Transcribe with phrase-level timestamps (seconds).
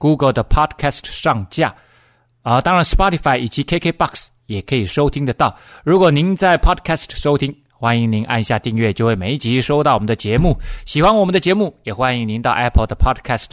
[0.00, 1.72] Google 的 Podcast 上架
[2.42, 5.54] 啊、当然 Spotify 以及 KKBox 也可以收听得到。
[5.84, 10.58] 如果您在 Podcast 收听，欢迎您按下订阅，就会每一集收到我们的节目。
[10.86, 13.50] 喜欢我们的节目，也欢迎您到 Apple 的 Podcast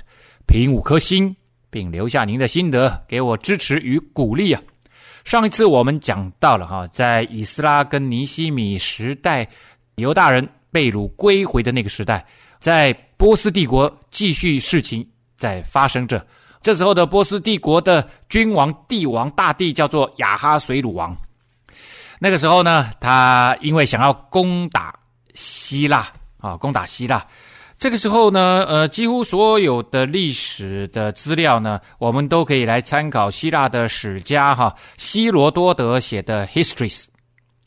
[0.47, 1.35] 评五颗星，
[1.69, 4.61] 并留下您的心得，给我支持与鼓励啊。
[5.25, 9.45] 上一次我们讲到了哈，在以斯拉跟尼西米时代，
[9.95, 12.25] 犹大人被掳归回的那个时代，
[12.61, 15.05] 在波斯帝国继续事情
[15.35, 16.25] 在发生着。
[16.61, 21.15] 这时候的波斯帝国的君王帝王大帝叫做亚哈水鲁王。
[22.19, 24.93] 那个时候呢，他因为想要攻打
[25.35, 26.07] 希腊
[26.39, 27.25] 啊，攻打希腊。
[27.77, 37.05] 这个时候呢，呃，几乎所有的历史的资料呢，我们都可以来参考希腊的史家哈希罗多德写的《Histories》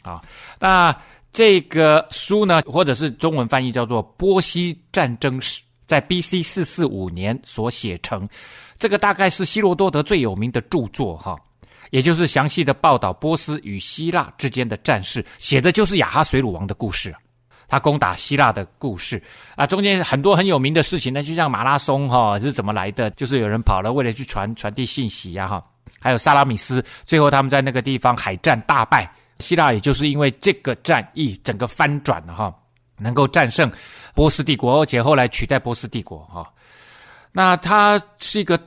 [0.03, 0.21] 啊。
[0.59, 0.95] 那
[1.33, 6.43] 这个书呢，或者是中文翻译叫做《波西战争史》，在 B.C.
[6.43, 8.29] 四四五年所写成。
[8.81, 11.39] 这个大概是希罗多德最有名的著作哈，
[11.91, 17.15] 也就是详细的报道波斯与希腊之间的战事，写的就是亚哈水鲁王的故事。
[17.69, 19.23] 他攻打希腊的故事
[19.55, 25.65] 啊，中间很多很有名的事情呢，就像马拉松哈是怎么来的，就是有人跑了为了去传传递信息呀哈，
[26.01, 29.09] 还有萨拉米斯，最后他们在那个地方海战大败，
[29.39, 32.53] 希腊也就是因为这个战役整个翻转了哈，
[32.97, 33.71] 能够战胜
[34.15, 36.51] 波斯帝国，而且后来取代波斯帝国哈。
[37.31, 38.61] 那他是一个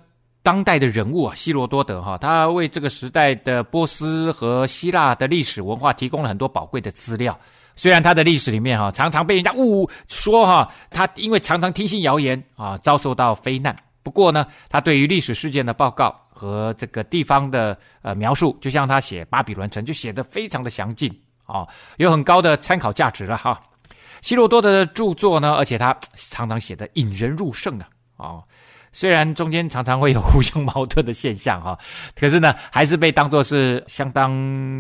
[0.44, 7.40] 当代的人物啊，希罗多德哈，他为这个时代的波斯和希腊的历史文化提供了很多宝贵的资料。
[7.76, 13.76] 虽然他的历史里面哈常常被人家误说哈，他因为常常听信谣言啊，遭受到非难。
[14.04, 21.10] 不过呢，他对于历史事件的报告和这个地方的呃描述，就像他写巴比伦城，就写得非常的详尽
[21.46, 21.66] 啊，
[21.98, 23.60] 有很高的参考价值了哈。
[24.22, 28.44] 希罗多德的著作呢，而且他常常写得引人入胜啊啊。
[28.94, 31.78] 虽然中间常常会有互相矛盾的现象哈，
[32.16, 34.32] 可是呢，还是被当作是相当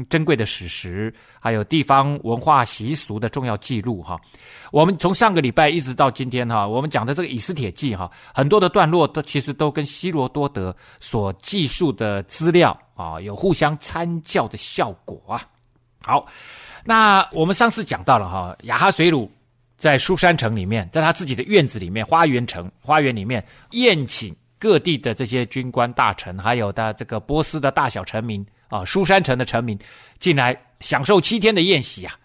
[0.07, 4.18] 珍贵的史实，还有地方文化习俗的重要记录哈。
[4.72, 15.44] 我们从上个礼拜一直到今天哈，我们讲的这个《以斯帖记》哈，很多的段落都其实都跟希罗多德所记述的资料啊有互相参教的效果啊。
[16.06, 16.25] 好，
[16.85, 19.31] 那我们上次讲到了哈，亚哈水鲁。
[19.84, 29.78] 在书山城里面，在他自己的院子里面，花园城花园里面宴请各地的这些军官大臣，还有的这个波斯的大小臣民啊，书山城的臣民
[30.22, 32.16] 进来享受七天的宴席啊。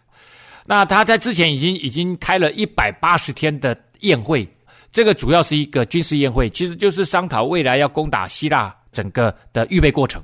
[0.67, 4.49] 那他在之前已经已经开了一百八十天的宴会，
[4.93, 10.23] 这个主要是一个军事宴会，其实就是商讨未来要攻打希腊整个的预备过程。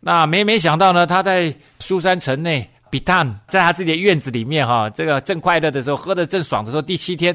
[0.00, 2.68] 那没没想到呢，他在苏山城内。
[2.92, 7.34] 比坦在他自己的院子里面，哈，这个正快乐的时候，喝得正爽的时候，第七天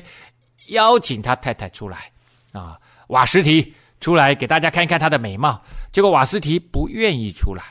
[0.67, 2.11] 邀请他太太出来，
[2.51, 5.59] 啊，瓦实提出来给大家看一看他的美貌，
[5.91, 7.63] 结果瓦实提不愿意出来，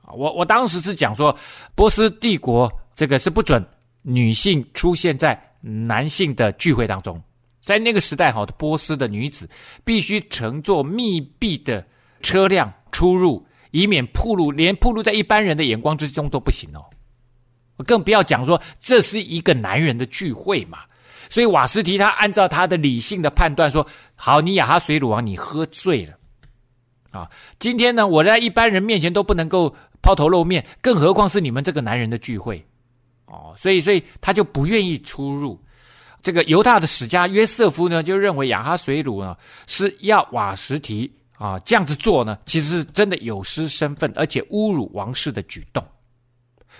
[0.00, 1.36] 啊，我我当时是讲说，
[1.74, 3.62] 波斯帝国这个是不准
[4.00, 7.22] 女性出现在男性的聚会当中，
[7.60, 9.46] 在那个时代，哈，波斯的女子
[9.84, 11.86] 必须乘坐密闭的
[12.22, 16.82] 车辆出入，以免暴露，连暴露在一般人的眼光之中都不行哦。
[17.84, 20.78] 更不要讲说这是一个男人的聚会嘛，
[21.28, 26.14] 所以瓦斯提他按照他的理性的判断说：好，你亚哈水鲁王你喝醉了
[27.10, 27.30] 啊！
[27.58, 32.64] 今天呢，我在一般人面前都不能够抛头露面，更何况是你们这个男人的聚会
[33.26, 35.60] 哦，所以，所以他就不愿意出入。
[36.22, 45.84] 这个犹大的史家约瑟夫呢，就认为亚哈水鲁呢是要瓦斯提啊这样子做呢，其实是真的有失身份，而且侮辱王室的举动。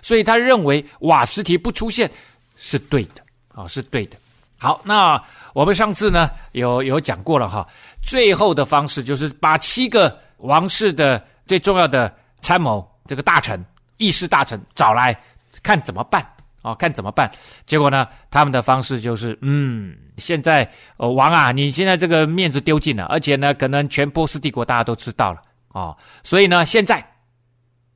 [0.07, 2.09] 所以他认为瓦斯提不出现
[2.57, 3.21] 是对的
[3.53, 4.17] 啊，是对的。
[4.57, 5.21] 好，那
[5.53, 7.67] 我们上次呢有有讲过了哈，
[8.05, 13.61] 最后的方式就是把七个王室的最重要的参谋这个大臣、
[13.97, 15.13] 议事大臣找来
[15.61, 16.25] 看怎么办
[16.63, 16.73] 啊？
[16.77, 17.29] 看怎么办？
[17.67, 25.43] 结果呢，他们的方式就是，嗯，现在王啊，你现在这个面子丢尽了，而且呢，可能全波斯帝国大家都知道了
[25.73, 27.05] 啊，所以呢，现在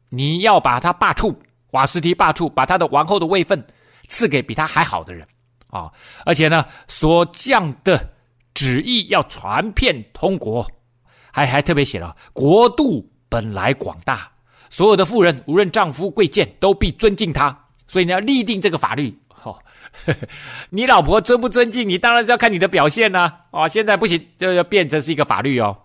[0.09, 1.33] 你要把他罢黜。
[1.72, 3.64] 瓦斯提罢黜，把他的王后的位分
[4.08, 5.26] 赐给比他还好的人
[5.70, 5.90] 啊！
[6.25, 8.08] 而且呢，所降的
[8.55, 10.67] 旨意要传遍通国，
[11.32, 14.31] 还还特别写了，国度本来广大，
[14.69, 17.56] 所有的妇人无论丈夫贵贱，都必尊敬他。
[17.87, 19.17] 所以你要立定这个法律。
[19.43, 19.58] 哦，
[20.70, 23.40] 你老婆尊不尊敬你，当然是要看你的表现呢、啊。
[23.64, 25.76] 哦，现在不行，就要变成是一个法律哦。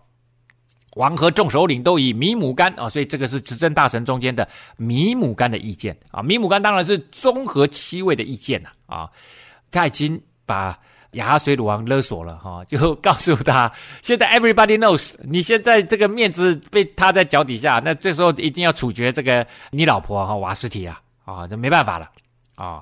[0.95, 4.45] 王和众首领都以米姆干啊、所以这个是执政大臣中间的
[4.75, 6.21] 米姆干的意见啊。
[6.21, 9.09] 米姆干当然是综合七位的意见呐啊。
[9.71, 10.77] 他已经把
[11.11, 13.71] 亚哈水鲁王勒索了哈，就告诉他，
[14.01, 22.09] 现在 everybody knows，你现在这个面子被踏在脚底下，那这时候一定要处决这个你老婆哈瓦斯提啊啊，这没办法了
[22.55, 22.81] 啊。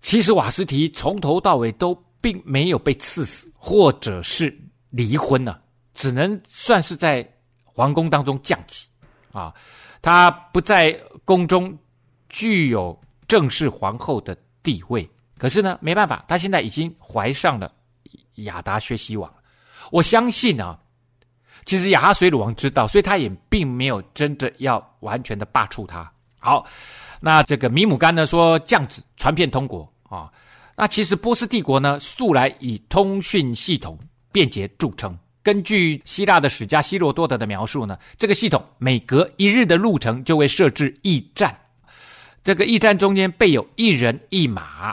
[0.00, 4.56] 其实瓦斯提从头到尾都并没有被刺死，或者是
[4.90, 5.60] 离婚了，
[5.96, 7.28] 只能算是在
[7.64, 8.86] 皇宫当中降级
[9.32, 9.52] 啊。
[10.00, 10.92] 他不在
[11.24, 11.76] 宫中
[12.28, 12.96] 具有
[13.26, 15.10] 正式皇后的地位。
[15.38, 17.72] 可是呢，没办法，他现在已经怀上了
[18.36, 19.32] 亚达薛西王。
[19.90, 20.78] 我相信啊，
[21.64, 26.10] 其实亚哈随鲁王知道，所以他也并没有真的要完全的罢黜他。
[26.38, 26.64] 好，
[27.20, 30.32] 那这个米姆干呢说降旨传遍通国啊。
[30.76, 33.98] 那其实波斯帝国呢，素来以通讯系统
[34.30, 35.18] 便捷著称。
[35.46, 41.56] 根据希腊的史家希罗多德的描述呢，这个系统每隔一日的路程就会设置驿站，
[42.42, 44.92] 这个驿站中间备有一人一马。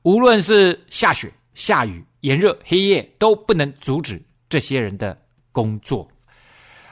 [0.00, 4.18] 无论是下雪、下雨、炎热、黑夜，都不能阻止
[4.48, 5.14] 这些人的
[5.52, 6.08] 工作。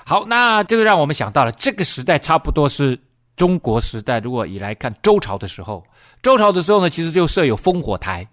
[0.04, 3.00] 好，那这个让我们想到了这个时代，差不多是
[3.34, 4.18] 中国时代。
[4.18, 5.82] 如果以来看周朝的时候，
[6.22, 8.28] 周朝的时候呢，其实就设有烽火台。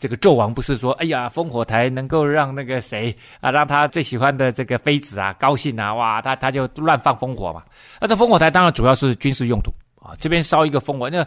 [0.00, 7.62] 这个纣王不是说，哎呀，烽火台能够让那个谁啊，让他最喜欢的这个妃子啊高兴啊，哇，他他就乱放烽火嘛。
[8.00, 9.70] 那这烽火台当然主要是军事用途。
[10.02, 11.18] 啊，这边烧一个烽火，那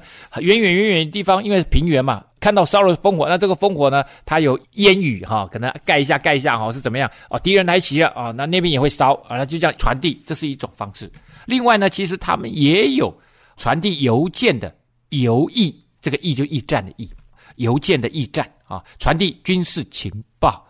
[0.42, 7.08] 远远远远地方，因为平原嘛，看到烧了烽火，那这个烽火呢，它有烟雨哈，可能盖一下盖一下哈，是怎么样？
[7.30, 11.08] 哦，敌人来袭了啊，那那边也会烧啊，那就这样传递，这是一种方式。
[11.46, 13.16] 另外呢，其实他们也有
[13.58, 14.74] 传递邮件的
[15.10, 15.72] 邮驿，
[16.02, 17.08] 这个驿就驿站的驿，
[17.55, 20.65] 邮件的驿站啊，传递军事情报。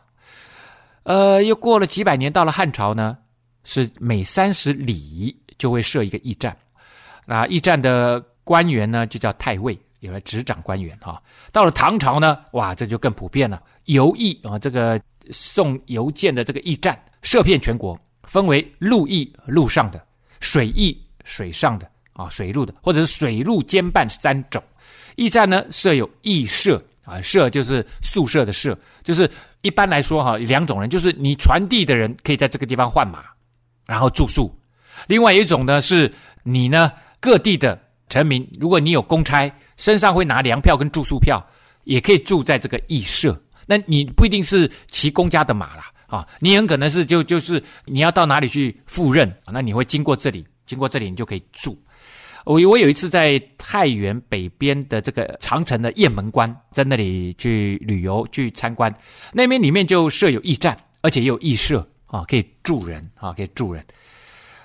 [1.04, 3.18] 呃，又过了几百年，到了汉朝呢，
[3.64, 6.56] 是每三十里就会设一个驿站。
[7.26, 11.22] 那驿站的官员呢，就叫太尉，有了执掌官员哈。
[11.52, 13.62] 到了唐朝呢，哇，这就更普遍了。
[13.86, 15.00] 邮驿啊，这个
[15.32, 20.02] 送邮件的这个驿站，设遍全国，分为陆驿（陆上的）、
[20.40, 24.64] 水驿（水上的）啊，水路的，或者是水陆兼办三种。
[25.16, 29.30] 驿站呢，设有驿舍啊，舍就是宿舍的舍，就是
[29.62, 33.24] 一般来说哈，两种人，就是你传递的人可以在这个地方换马，
[33.86, 34.50] 然后住宿；
[35.08, 36.14] 另外一种呢，是
[36.44, 36.92] 你呢。
[37.24, 41.42] 各地的臣民，如果你有公差，身上会拿粮票跟住宿票，
[41.86, 43.42] 也可以住在这个驿舍。
[43.66, 51.82] 那你不一定是骑公家的马啦，啊，你很可能是就就是你要到哪里去赴任，那你会经过这里，经过这里你就可以住。
[52.46, 58.94] 我我有一次在太原北边的这个长城的雁门关，在那里去旅游去参观，
[59.32, 63.84] 那边里面就设有驿站，而且也有驿舍啊，可以住人啊，可以住人。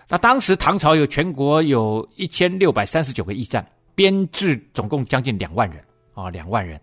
[0.08, 3.64] 那当时唐朝有全国有一千六百三十九个驿站，
[3.94, 5.84] 编制总共将近两万人
[6.14, 6.80] 啊，两万人。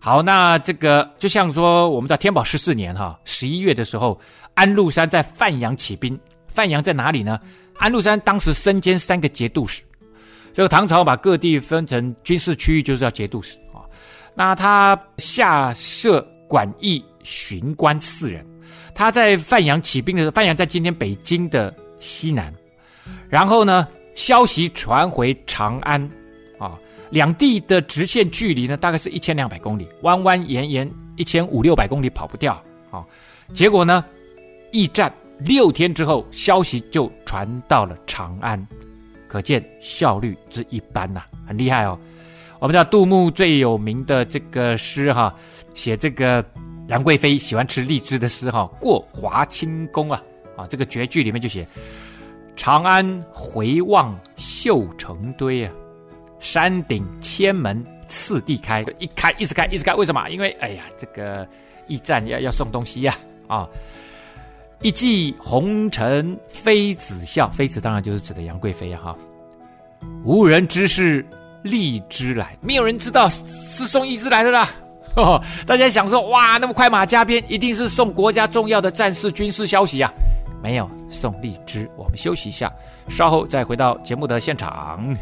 [0.00, 4.20] 好，那这个就像说，我们在天宝十四年哈十一月的时候，
[4.54, 6.18] 安禄山在范阳起兵。
[6.48, 7.40] 范阳在哪里呢？
[7.76, 9.82] 安禄山当时身兼三个节度使，
[10.54, 13.84] 这个唐朝把各地分成军事区域，就是要节度使啊。
[14.34, 18.42] 那他下设管驿巡官四人。
[18.94, 21.74] 他在范阳起兵的时候，范阳在今天北京的。
[22.00, 22.52] 西南，
[23.30, 26.02] 然后呢，消息传回长安，
[26.58, 33.02] 啊，两地的直线距离呢，大概是一千两百公里，弯弯延延一千五六百公里跑不掉，啊，
[33.54, 34.04] 结果呢，
[34.72, 38.60] 驿站六天之后，消息就传到了长安，
[39.34, 41.98] 可见效率之一般呐、很厉害哦。
[42.60, 45.34] 我们知道杜牧最有名的这个诗哈，
[45.74, 46.44] 写这个
[46.86, 50.22] 杨贵妃喜欢吃荔枝的诗哈，过华清宫啊。
[50.56, 51.66] 啊，这个绝句里面就写
[52.54, 55.72] ：“长安回望绣成堆啊，
[56.38, 59.92] 山顶千门次第开，一开一直开一直开。
[59.94, 60.28] 为什么？
[60.28, 61.44] 因为哎呀，这个
[61.88, 63.16] 驿站要要送东西呀！
[63.48, 63.68] 啊，
[64.84, 69.00] 一骑红尘妃子笑，妃子当然就是指的杨贵妃啊！
[69.02, 69.16] 哈，
[70.22, 71.24] 无人知是
[71.62, 74.68] 荔枝来，没有人知道是送荔枝来的啦。
[75.66, 80.12] 大家想说，哇，那么快马加鞭，一定是送国家重要的战事军事消息呀！”
[80.62, 82.70] 没有送荔枝，我们休息一下，
[83.08, 85.16] 稍后再回到节目的现场。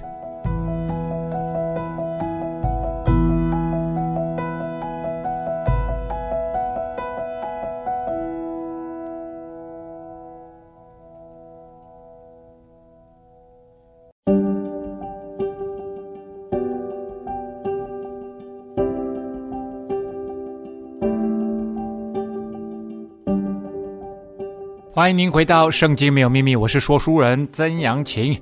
[25.02, 28.40] 欢迎您回到《圣经没有秘密》，我是说书人曾阳晴。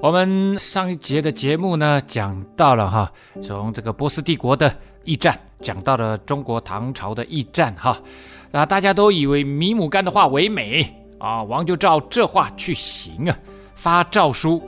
[0.00, 7.96] 我们上一节的节目呢，讲到了哈，从这个波斯帝国的驿站，讲到了中国唐朝的驿站哈。
[8.50, 13.38] 那大家都以为米姆干的话为美啊，王就照这话去行啊，
[13.76, 14.60] 发诏书，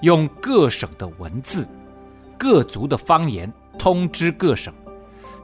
[0.00, 1.68] 用各省的文字、
[2.36, 4.74] 各族的方言通知各省，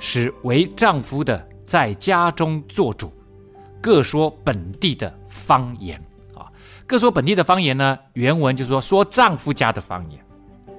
[0.01, 3.13] 使为丈夫的在家中做主。
[3.81, 5.99] 各说本地的方言
[6.35, 6.51] 啊，
[6.87, 10.21] 各说本地的方言呢，原文就是说说丈夫家的方言，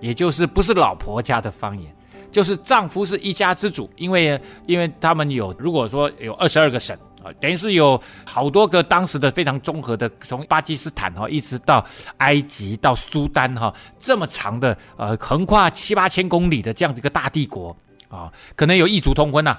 [0.02, 1.96] 也就是不是老婆家的方言，
[2.32, 11.86] 就是丈夫是一家之主，因为因为他们有如果说有二十二个省啊，等于是有好多个当时的非常综合的，从巴基斯坦哈一直到
[12.18, 17.76] 埃及到苏丹哈这么长的呃横跨七八千公里的这样子一个大帝国
[18.10, 19.58] 啊，可能有异族通婚呐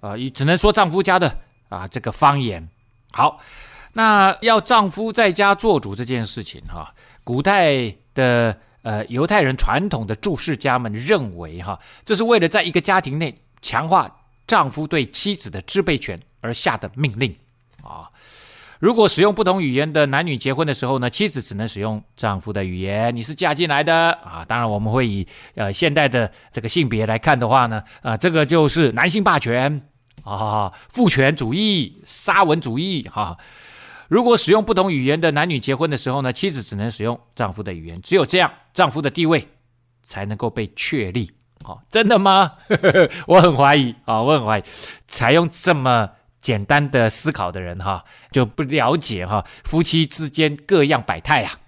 [0.00, 1.34] 啊，只能说丈夫家的
[1.68, 2.68] 啊这个方言。
[3.12, 3.38] 好，
[3.94, 14.12] 那要丈夫在家做主这件事情，哈，古代的呃犹太人传统的注释家们认为，哈，这是为了在一个家庭内强化
[14.46, 17.34] 丈夫对妻子的支配权而下的命令
[17.82, 18.10] 啊。
[18.80, 23.14] 如果使用不同语言的男女结婚的时候呢，妻子只能使用丈夫的语言。
[23.14, 29.88] 你是嫁进来的啊，当然我们会以呃现代的这个性别来看的话呢，啊，这个就是男性霸权。
[30.24, 33.36] 啊，父权主义、沙文主义，哈！
[34.14, 39.48] 如果使用不同语言的男女结婚的时候呢，妻子只能使用丈夫的语言，只有这样，丈夫的地位
[40.04, 41.32] 才能够被确立。
[41.64, 42.52] 啊，真的吗？
[43.26, 44.62] 我很怀疑啊，我很怀疑。
[45.08, 46.08] 采用这么
[46.40, 51.58] 简单的思考的人，哈，就不了解哈夫妻之间各样百态啊。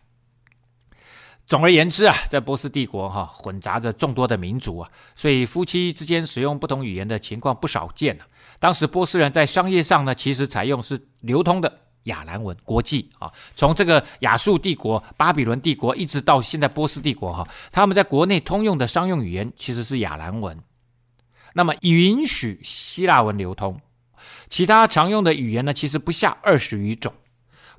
[1.49, 8.27] 总而言之啊，在波斯帝国哈，混杂着众多的民族啊，所以夫妻之间使用不同语言的情况不少见啊。
[8.61, 20.59] 当时波斯人在商业上呢，其实采用是流通的亚兰文，国际啊，从这个亚述帝国、巴比伦帝国一直到现在波斯帝国哈，他们在国内通用的商用语言其实是亚兰文，
[21.55, 23.81] 那么允许希腊文流通，
[24.49, 27.13] 其他常用的语言呢，其实不下二十余种。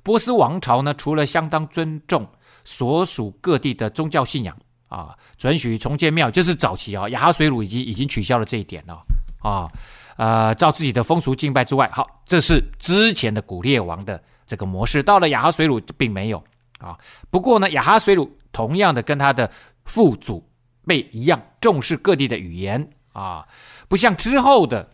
[0.02, 2.26] 波斯王朝呢，除了相当尊重。
[2.64, 4.54] 所属各地的宗教信仰
[4.88, 9.00] 啊，准许重建庙，就是早期啊，亚哈水鲁已经已经取消了这一点了
[9.40, 9.72] 啊，
[10.18, 16.42] 呃，照自己的风俗敬拜之外，好，这是之前的古列王的这个模式，到了亚哈水鲁并没有
[16.80, 16.98] 啊。
[17.30, 19.48] 不过呢，亚哈水鲁同样的跟他的
[19.84, 20.44] 父祖
[20.84, 23.46] 辈一样重视各地的语言啊，
[23.86, 24.90] 不像之后的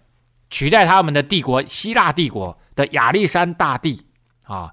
[0.50, 4.04] 取代他们的帝国希腊帝国的亚历山大帝
[4.44, 4.70] 啊。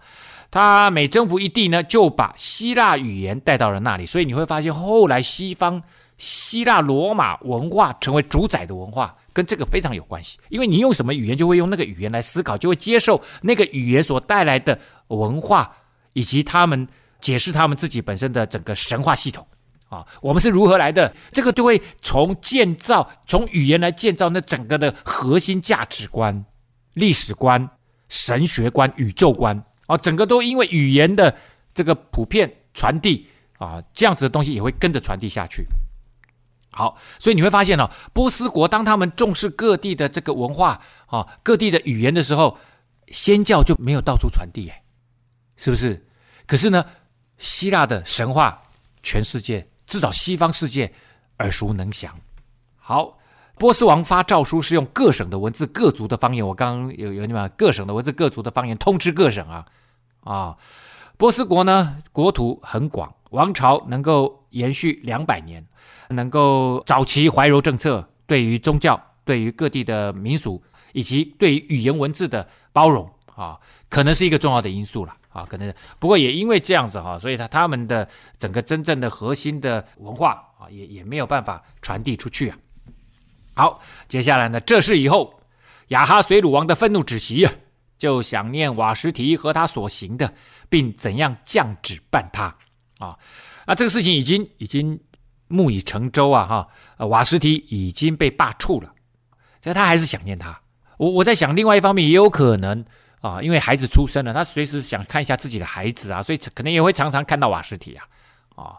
[0.51, 5.81] 他每征服一地呢，就把希腊语言带到了那里，所以你会发现，后来西方
[6.17, 10.37] 希腊罗马文化成为主宰的文化，跟这个非常有关系。
[10.49, 15.71] 因为你用什么语言，就会用那个语言来思考，就会接受那个语言所带来的文化，
[16.13, 16.87] 以及他们
[17.19, 19.45] 解释他们自己本身的整个神话系统
[19.89, 20.05] 啊。
[20.21, 21.13] 我们是如何来的？
[21.31, 26.45] 这个就会从建造，从语言来建造那整个的核心价值观、
[26.93, 27.69] 历史观、
[28.09, 29.63] 神学观、宇宙观。
[29.87, 31.35] 啊，整个都因为语言的
[31.73, 35.65] 这个普遍传递啊，这样子的东西也会跟着传递下去。
[36.71, 42.57] 好，所以你会发现哦，波斯国当他们重视各地的这个文化啊，各地的语言的时候，
[43.07, 44.83] 仙教就没有到处传递，哎，
[45.55, 46.05] 是不是？
[46.47, 46.85] 可是呢，
[47.37, 48.61] 希腊的神话，
[49.03, 50.91] 全世界至少西方世界
[51.39, 52.17] 耳熟能详。
[52.77, 53.17] 好。
[53.59, 56.47] 波斯王发诏书是用各省的文字、各族的方言。
[56.47, 59.67] 我刚刚有有你们各省的文字、各族的方言通知各省啊
[60.21, 60.57] 啊！
[61.15, 65.65] 波斯国呢，国土很广，王朝能够延续两百年，
[66.09, 70.61] 能够早期怀柔政策，对于宗教、对于各地的民俗
[70.93, 75.45] 以及对于语言文字的包容啊，可能是一个重要的因素了啊。
[75.49, 82.57] 可能不过也因为这样子哈，所以他他们的整个真正的核心的文化啊，也也没有办法传递出去啊。
[83.53, 84.59] 好，接下来呢？
[84.59, 85.41] 这事以后，
[85.89, 87.51] 亚哈水鲁王的愤怒止息啊，
[87.97, 90.33] 就想念瓦什提和他所行的，
[90.69, 92.55] 并怎样降旨办他
[93.01, 93.17] 啊。
[93.67, 94.99] 那这个事情已经已经
[95.47, 96.45] 木已成舟啊！
[96.97, 98.93] 哈，瓦斯提已经被罢黜了，
[99.61, 100.57] 所以他还是想念他。
[100.97, 102.85] 我我在想，另外一方面也有可能
[103.21, 108.05] 啊，因为孩子出生了，他随时想看一下自己的孩子啊，所以可能也会常常看到瓦斯提啊，
[108.55, 108.77] 啊。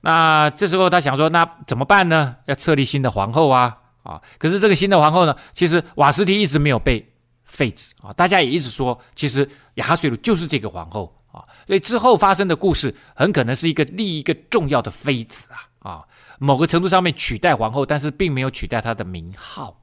[0.00, 2.36] 那这时候他想说，那怎么办呢？
[2.46, 4.22] 要册立新的皇后啊，啊！
[4.38, 7.04] 可是这个新的皇后呢，其实瓦斯提一直没有被
[7.44, 8.12] 废止啊。
[8.12, 11.44] 大家也一直说，其实亚哈随鲁就是这个皇后啊。
[11.66, 16.04] 所以之后发生的故事，很可能是一个另一个重要的妃子啊啊，
[16.38, 19.80] 某个程度上面取代皇后，但是并没有取代她的名号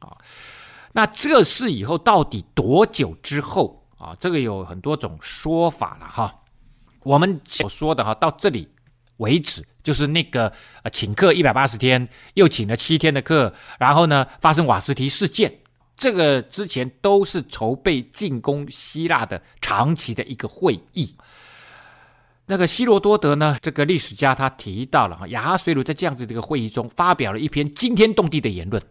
[0.00, 0.16] 啊。
[0.92, 6.34] 那这事以后到底多久之后啊，这个有很多种说法了哈。
[7.02, 8.68] 我们所说的哈，到这里
[9.16, 10.52] 为止，就是那个
[10.82, 15.60] 呃请客一百八十天，又请了七天的客，然后呢发生瓦斯提事件，
[16.00, 21.14] 这个之前都是筹备进攻希腊的长期的一个会议。
[22.46, 28.82] 那个希罗多德呢，这个历史家他提到了哈，亚哈水鲁在这样子的一个会议中发表了一篇惊天动地的言论，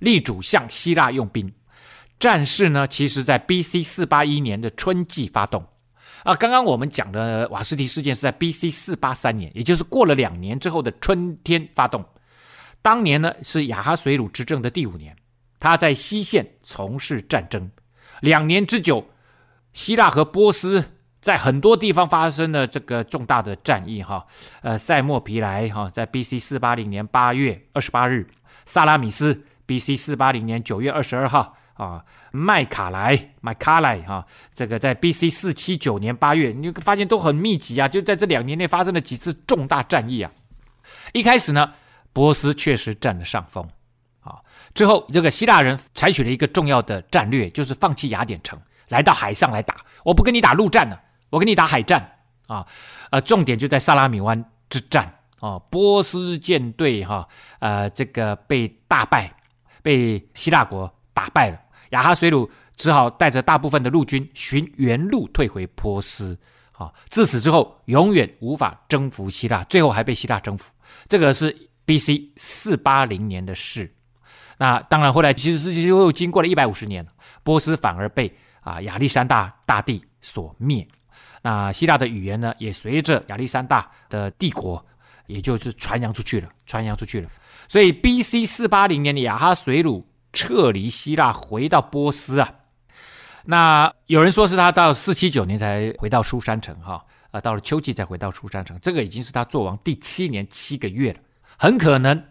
[0.00, 1.54] 力主向希腊用兵。
[2.18, 3.84] 战事呢，其实在 B.C.
[3.84, 5.64] 四八一年的春季发动
[6.24, 6.34] 啊。
[6.34, 8.72] 刚刚我们讲的瓦斯提事件是在 B.C.
[8.72, 12.04] 四八三年，也就是过了两年之后的春天发动。
[12.82, 15.16] 当年呢是亚哈水鲁执政的第五年，
[15.58, 17.70] 他在西线从事战争，
[18.20, 19.08] 两年之久，
[19.72, 24.26] 希腊和波斯在很多地方发生了这个重大的战役哈。
[24.62, 26.38] 呃，塞莫皮莱哈在 B.C.
[26.38, 28.28] 四八零年八月二十八日，
[28.64, 29.96] 萨拉米斯 B.C.
[29.96, 31.56] 四八零年九月二十二号。
[31.76, 35.28] 啊，麦卡莱，麦卡莱，哈，这个在 B.C.
[35.28, 40.32] 四七九年八月，你发现都很密集啊，就在这两年内发生了几次重大战役啊。
[41.12, 41.74] 一开始呢，
[42.14, 43.68] 波斯确实占了上风，
[44.76, 48.56] 之后这个希腊人采取了一个重要的战略，就是放弃雅典城，
[48.88, 52.64] 来到海上来打，我不跟你打陆战了，我跟你打海战啊，
[53.10, 57.26] 呃，重点就在萨拉米湾之战啊，波斯舰队哈，
[57.58, 59.34] 呃，这个被大败，
[59.82, 61.58] 被希腊国打败了。
[61.90, 66.38] 亚哈水鲁只好带着大部分的陆军循原路退回波斯。
[66.72, 70.70] 啊，自此之后，永远无法征服希腊，最后还被希腊征服。
[71.08, 72.32] 这个是 B.C.
[72.36, 73.90] 四八零年的事。
[74.58, 77.06] 那当然，后来其实是又经过了一百五十年，
[77.42, 80.86] 波斯反而被啊亚历山大大帝所灭。
[81.42, 84.84] 那希腊的语言呢，也随着亚历山大的帝国，
[85.26, 87.28] 也就是传扬出去了，传扬出去了。
[87.68, 88.46] 所以 B.C.
[88.46, 90.06] 四八零年的亚哈水鲁。
[90.32, 92.52] 撤离希腊回到波斯啊，
[93.46, 101.20] 那有人说是他到四七九年才回到苏珊城哈，啊，到了秋季才回到苏珊城，这个已经是他做王第七年七个月了，
[101.56, 102.22] 很可能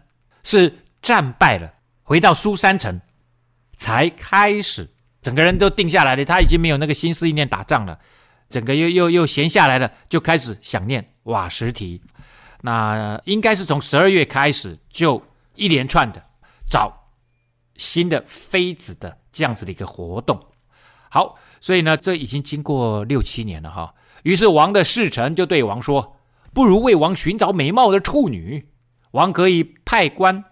[0.44, 1.74] 是战败了，
[2.06, 3.00] 回到苏三城
[3.76, 4.88] 才开始，
[5.20, 7.98] 整个人都定下来了，他已经没有那个心思意念打仗了，
[8.48, 12.00] 整个又又又闲下来了，就开始想念瓦什提，
[12.62, 15.20] 那应该是从十二月开始就
[15.56, 16.22] 一连串的
[16.70, 17.02] 找。
[17.78, 20.42] 新的妃子的这样子的一个活动，
[21.10, 23.94] 好，所以呢，这已经经过六七年了哈。
[24.22, 26.16] 于是王的侍臣就对王说
[26.54, 28.66] ：“不如为王寻找美貌的处女，
[29.10, 30.42] 王可以派官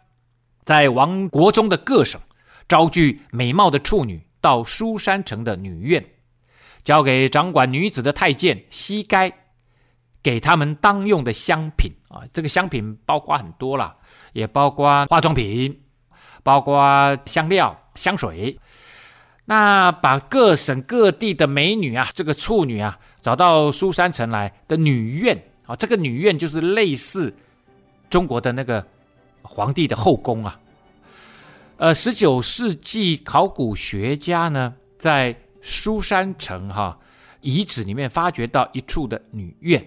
[0.64, 2.20] 在王国中的各省
[2.68, 6.04] 招聚美貌的处女到书山城的女院，
[6.82, 9.32] 交给掌管女子的太监西该，
[10.22, 13.96] 给他们当用的香品啊，这个香品包括很多啦，
[14.32, 15.80] 也包括化妆品。”
[16.44, 18.60] 包括香料、香水，
[19.46, 27.34] 那把各省各地的美女啊，这个处女啊，找到书山城来的女院啊，这个女院就是类似
[28.10, 28.86] 中国的那个
[29.44, 30.58] 皇帝的后宫啊。
[31.76, 36.98] 呃，十九世纪考古学家呢，在书山城哈
[37.40, 39.84] 遗址里面发掘到一处的女院，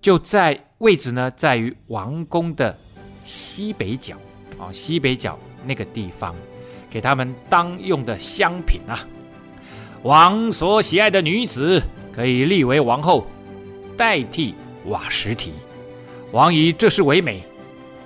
[0.00, 2.76] 就在位置呢，在于王宫的
[3.24, 4.16] 西北角
[4.58, 5.38] 啊，西北角。
[5.66, 6.34] 那个地方，
[6.88, 9.06] 给他们当用的香品啊，
[10.04, 11.82] 王所喜爱的女子
[12.12, 13.26] 可以立为王后，
[13.96, 14.54] 代替
[14.86, 15.52] 瓦什提。
[16.30, 17.42] 王以这事为美，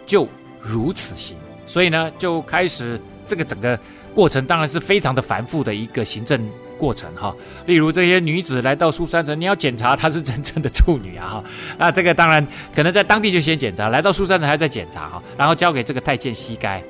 [0.07, 0.27] 就
[0.63, 1.37] 如此行。
[1.67, 3.79] 所以呢，就开始这个整个
[4.15, 6.41] 过程，当然是非常的繁复的一个行政
[6.79, 7.35] 过程哈。
[7.67, 11.45] 例如这些女子来到苏珊城，你要检查她是真正的处女啊哈。
[11.79, 16.83] 那这个当然可能在当地就先检查，来到苏珊城还在检查哈，然后交给这个太监膝盖。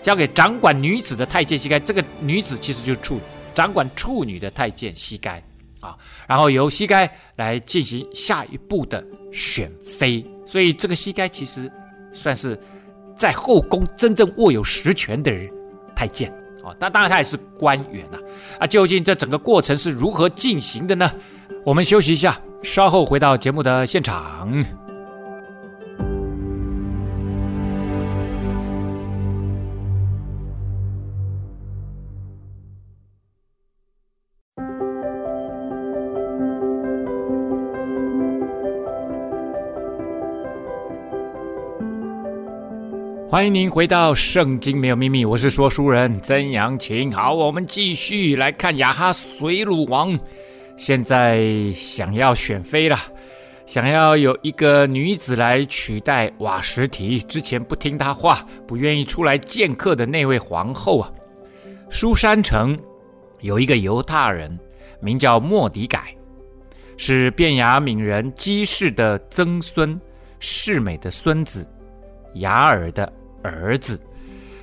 [0.00, 3.20] 交给掌管女子的太监膝盖，这个女子其实就是处，
[3.54, 5.40] 掌管处女的太监膝盖
[5.78, 11.70] 啊，然后由膝盖来进行下一步的选妃，所以这个膝盖其实
[12.12, 12.58] 算是
[13.16, 15.48] 在后宫真正握有实权的人，
[15.94, 16.30] 太监
[16.64, 18.18] 啊，但当然他也是官员呐
[18.58, 21.10] 啊，究竟这整个过程是如何进行的呢？
[21.64, 24.81] 我们休息一下，稍后回到节目的现场。
[43.32, 47.10] 欢迎您回到《圣经没有秘密》，我是说书人曾阳晴。
[47.10, 50.20] 好，我们继续来看亚哈随鲁王，
[50.76, 52.98] 现在想要选妃了，
[53.64, 61.10] 想要有一个女子来取代瓦什提，之前不听他话、不愿意出来见客的那位皇后啊。
[61.88, 62.78] 书珊城
[63.40, 64.58] 有一个犹太人，
[65.00, 66.14] 名叫莫迪改，
[66.98, 69.98] 是便雅悯人基士的曾孙，
[70.38, 71.66] 世美的孙子，
[72.34, 73.10] 雅尔的
[73.42, 74.00] 儿子。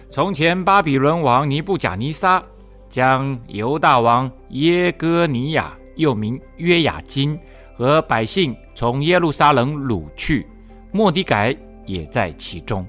[0.09, 2.43] 从前巴比伦王尼布甲尼撒
[2.89, 7.39] 将犹大王耶哥尼亚，又名约雅斤，
[7.77, 10.47] 和百姓从耶路撒冷掳去，
[10.91, 12.85] 莫迪改也在其中。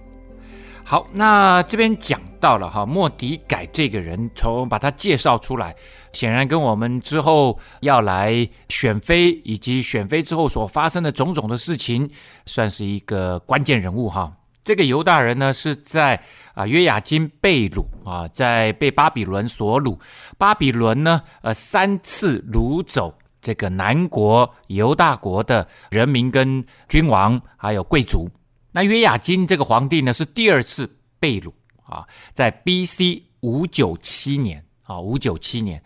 [0.83, 5.77] 好，那这边讲到了哈，莫迪改这个人，从把他介绍出来，
[6.13, 12.11] 显然跟我们之后要来选妃以及选妃之后所发生的种种的事情，
[12.47, 14.33] 算是一个关键人物哈。
[14.63, 16.23] 这个犹大人呢，是在
[16.55, 19.99] 啊约雅金被掳啊，在被巴比伦所掳。
[20.37, 28.31] 巴比伦呢，呃，三次掳走这个南国犹大国的人民跟君王，还有贵族。
[28.73, 31.53] 那约雅金这个皇帝呢，是第二次被掳
[31.85, 33.25] 啊，在 B.C.
[33.41, 35.83] 五九七年啊，五九七年。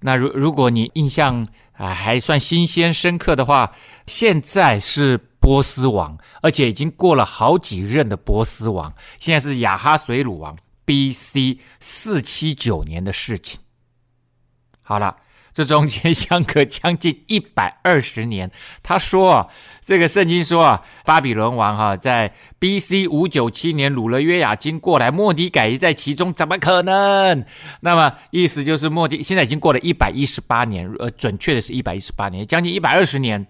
[0.00, 3.72] 那如如果你印象啊还算新鲜深刻的话，
[4.06, 11.58] 现在是波斯王，而且已经过了好几任的波斯王，现在是亚哈水鲁王 B.C.
[11.80, 13.60] 四七九年的事情。
[14.80, 15.16] 好了。
[15.54, 18.50] 这中间相隔将近一百二十年。
[18.82, 19.50] 他说，
[19.82, 23.06] 这个圣经说啊，巴比伦王哈、在 B.C.
[23.06, 27.44] 五九七年掳了约雅斤过来，莫迪改在其中，怎么可能？
[27.80, 33.46] 那么意思就是莫迪现在已经过了一百一十八年，呃，准确的是一百一十八年，将近一百二十年。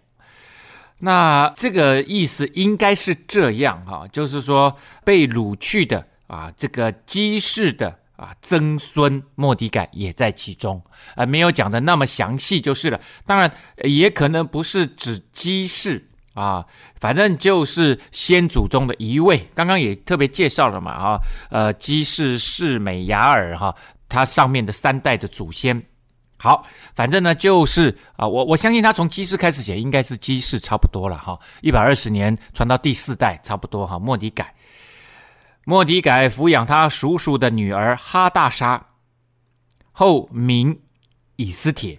[1.05, 7.99] 那这个意思应该是这样哈、就是说被掳去的啊，这个基士的。
[8.15, 10.81] 啊，曾孙莫迪改也在其中，
[11.17, 13.01] 呃，没有讲的那么详细就是了。
[13.27, 13.51] 当然，
[13.83, 16.65] 也可能不是指基士啊，
[17.01, 19.49] 反正就是先祖中的一位。
[19.57, 23.75] 刚刚也特别介绍了嘛，哈，呃，基士、示每、亚尔，哈，
[24.09, 25.83] 他上面的三代的祖先。
[26.43, 34.53] 好，反正呢，就是啊，我我相信他从基士开始写，应该是基士差不多了哈，一百二十年传到第四代差不多哈，莫迪改。
[35.65, 38.85] 莫迪改抚养他叔叔的女儿哈大沙，
[39.93, 40.77] 后名
[41.37, 41.97] 以斯帖。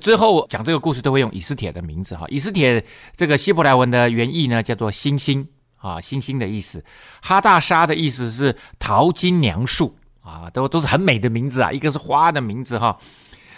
[0.00, 2.24] 之后讲这个故事都会用以斯帖的名字哈。
[2.30, 2.82] 以斯帖
[3.14, 6.82] 这个希伯来文的原意呢，叫做星星啊，星星的意思。
[7.20, 11.70] 哈大沙的意思是桃金娘树啊，都都是很美的名字啊。
[11.70, 12.98] 一个是花的名字哈，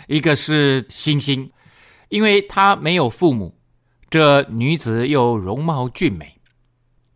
[0.07, 1.51] 一个是星星。
[2.11, 3.59] 因为她没有父母，
[4.09, 6.41] 这女子又容貌俊美，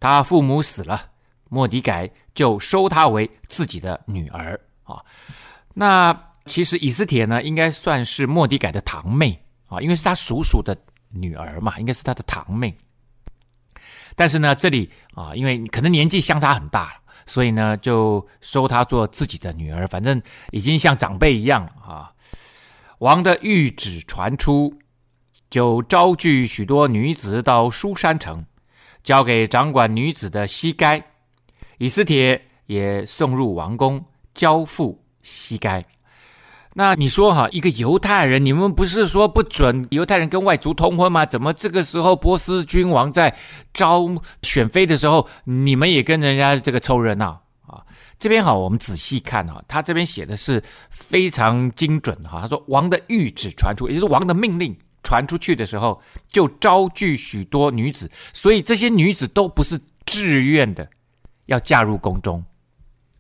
[0.01, 1.11] 她父母死了。
[1.49, 5.01] 莫迪改就收她为自己的女儿啊。
[5.75, 10.77] 那其实以斯帖呢，应该算是莫迪改的堂妹啊，因为是他叔叔的
[11.11, 12.75] 女儿嘛，应该是他的堂妹。
[14.17, 20.21] 但是呢，这里啊，因为可能年纪相差很大，所以呢，就收她做自己的女儿，反正
[20.51, 22.13] 已经像长辈一样啊。
[22.99, 24.75] 王的谕旨传出，
[25.49, 28.45] 就招聚许多女子到书山城，
[29.05, 31.05] 交给掌管女子的西该。
[31.79, 35.85] 以斯帖也送入王宫，交付西该。
[36.75, 41.25] 那你说哈，一个犹太人，你们不是说不准犹太人跟外族通婚吗？
[41.25, 43.37] 怎么这个时候波斯君王在
[43.73, 44.09] 招
[44.43, 47.43] 选妃的时候，你们也跟人家这个凑热闹？
[48.19, 52.41] 这边哈，我们仔细看哈，他这边写的是非常精准哈。
[52.41, 60.89] 他说王的谕旨传出，也就是王的命令传出去的时候，就招聚许多女子，所以这些女子都不是自愿的。
[61.47, 62.45] 要嫁入宫中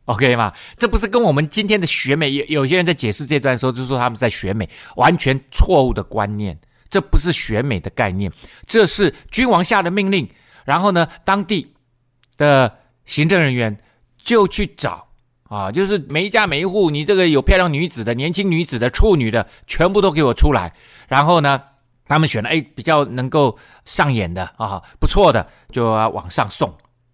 [0.04, 0.52] ，OK 吗？
[0.76, 6.58] 这不是跟我们今天的选美有有些人在解释这段时候，就说他们在选美，完全错误的观念。
[6.90, 8.30] 这不是选美的概念，
[8.66, 10.28] 这是君王下的命令。
[10.66, 11.74] 然后呢，当地
[12.36, 13.78] 的行政人员
[14.28, 15.08] 就去找
[15.44, 20.74] 啊，就是每一家每一户，你这个有漂亮女子的、年轻女子的、处女的，全部都给我出来。
[21.06, 21.62] 然后呢，
[22.04, 26.68] 他们选了哎比较能够上眼的啊，不错的，就要往上送。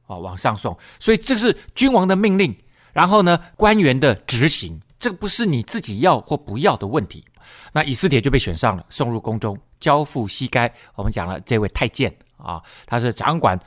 [0.06, 2.54] 啊，往上送，所以这是君王的命令，
[2.92, 7.24] 然后呢，官员的执行，这个不是你自己要或不要的问题。
[7.72, 10.70] 那以斯帖就被选上了，送入宫中，交付西该。
[10.96, 13.58] 我们讲了这位太监啊，他是掌管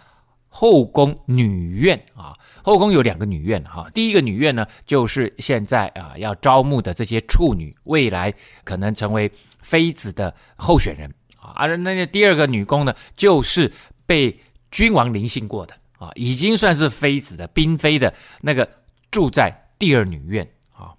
[0.50, 8.34] 后宫女院啊，后宫有两个女院哈、啊，第一个女院呢，就是现在啊要招募的这些处女，未来
[8.64, 9.32] 可能成为
[9.62, 13.72] 妃子的候选人啊，而那第二个女宫呢，就是
[14.06, 14.40] 被
[14.72, 15.76] 君王临幸过的。
[16.00, 18.70] 啊，已经算是妃子的嫔妃的那个
[19.10, 20.94] 住在第二女院啊。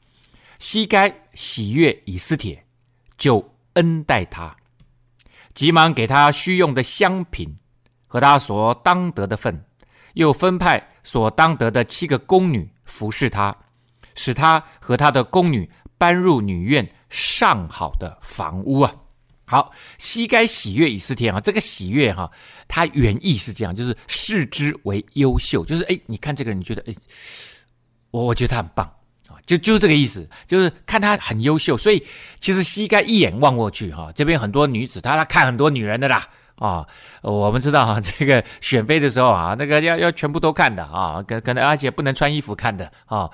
[0.59, 2.65] 西该喜悦以斯帖，
[3.17, 4.57] 就恩待他，
[5.55, 7.57] 急忙给他需用的香品
[8.09, 9.65] 和他所当得的份，
[10.15, 13.57] 又分派所当得的七个宫女服侍他，
[14.17, 18.93] 使他和他的宫女搬入女院上好的房屋啊。
[19.45, 22.31] 好，西该喜悦以斯天啊，这个喜悦哈，
[22.67, 26.95] 它原意是这样，就是视之为优秀，就是哎，你看这个人，你觉得哎，
[28.11, 28.87] 我我觉得他很棒
[29.27, 32.07] 啊，就就是这个意思，就是看他很优秀，所以
[32.39, 36.87] 其实西该一眼望过去哈，这边很多女子，她她看很多女人的啦啊，
[37.23, 43.31] 我们知道哈， 这个选妃的时候啊，那个要要全部都看的啊，可可能而且不能穿衣服看的啊。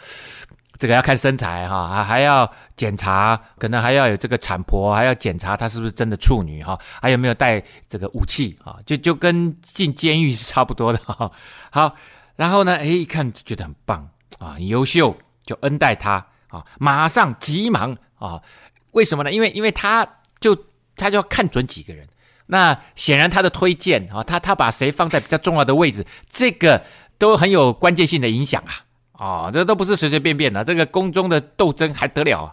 [0.76, 8.76] 这个要看身材哈，还还要检查，可能还要有这个产婆，还要检查她是不是真的处女哈，还有没有带这个武器啊？
[8.84, 11.30] 就就跟进监狱是差不多的哈。
[11.70, 11.94] 好，
[12.34, 14.06] 然后呢，哎，一看就觉得很棒
[14.40, 16.14] 啊，很优秀，就恩待她
[16.48, 18.42] 啊，马上急忙啊，
[18.90, 19.32] 为什么呢？
[19.32, 20.04] 因为因为他
[20.40, 20.56] 就
[20.96, 22.06] 他就要看准几个人，
[22.46, 26.82] 那显然他的推荐啊，他他把谁放在比较重要的位置，这个
[27.18, 28.84] 都很有关键性的影响啊。
[29.12, 32.52] 哦，这都不是随随便便的，这个宫中的斗争还得了啊？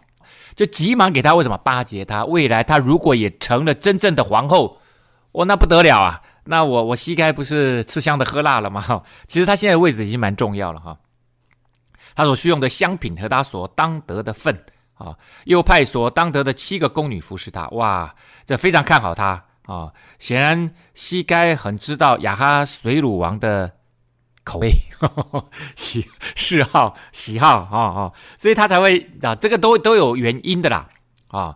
[0.55, 2.23] 就急忙给他为什么巴结他？
[2.25, 4.79] 未来他如果也成了真正的皇后，
[5.31, 6.21] 哦，那不得了啊！
[6.43, 9.03] 那我我膝盖不是吃香的喝辣了吗？
[9.27, 10.97] 其实他现在位置已经蛮重要了哈。
[12.15, 14.63] 他所需用的香品和他所当得的份
[14.95, 18.13] 啊，又派所当得的七个宫女服侍他，哇，
[18.45, 19.93] 这非常看好他啊！
[20.19, 23.77] 显然西该很知道亚哈水鲁王的。
[24.43, 24.71] 口味、
[25.75, 30.89] 喜嗜好、喜好啊啊、所以他才会啊，这个都都有原因的啦
[31.27, 31.55] 啊、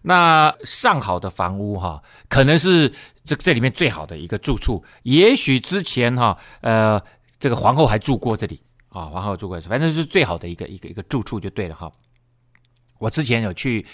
[0.00, 2.90] 那上好的房屋哈、可能是
[3.24, 4.82] 这这里面最好的一个住处。
[5.02, 6.98] 也许之前哈、呃，
[7.38, 11.92] 这个皇后还住过这里啊、皇后住过，反正是最好的一个一个一个住处就对了哈、
[12.98, 13.84] 我之前有去，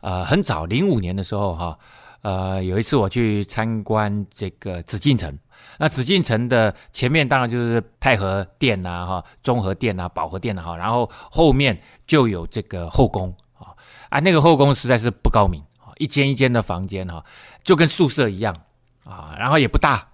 [0.00, 1.78] 呃，很早零五年的时候哈。
[2.26, 5.38] 呃，有一次我去参观这个紫禁城，
[5.78, 13.70] 那紫禁城的前面当然就是太和殿呐、哈，中和殿呐，保和殿呐，哈，然后后面就有这个后宫啊，
[14.10, 17.24] 啊，那个后宫实在是不高明啊，一间一间的房间哈，
[17.62, 18.52] 就跟宿舍一样
[19.04, 20.08] 啊，然后也不大。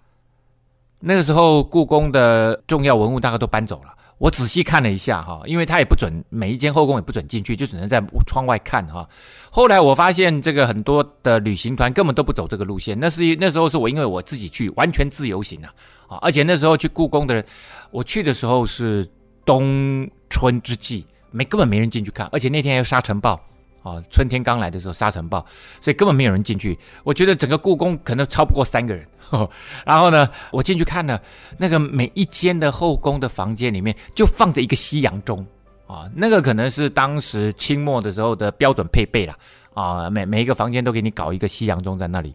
[1.01, 3.95] 那个时候故宫的重要文物大概都搬走了。
[4.23, 9.09] 我仔细看了一下哈，因为他也不准每一间后宫也不准进去，就只能在窗外看哈。
[9.51, 15.75] 后来我发现这个很多的旅行团根本都不走这个路线，那是那时候是我因为我自己去完全自由行啊
[16.07, 17.45] 啊，而且那时候去故宫的人，
[17.91, 19.05] 我去的时候是
[19.45, 23.41] 冬春之际，没根本没人进去看，而且那天还有沙尘暴。
[23.83, 25.45] 哦，春天刚来的时候沙尘暴，
[25.81, 26.79] 所以根本没有人进去。
[27.03, 29.05] 我觉得整个故宫可能超不过三个人。
[29.85, 31.21] 然后呢，我进去看了
[31.59, 35.45] 那个每一间的后宫的房间里面，就放着一个西洋钟
[35.89, 39.37] 啊，那个可能是当时清末的时候的标准配备了
[39.75, 40.09] 啊。
[40.09, 42.33] 每每一个房间都给你搞一个西洋钟在那里。